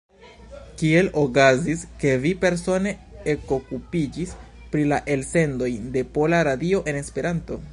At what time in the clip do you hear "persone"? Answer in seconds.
2.45-2.93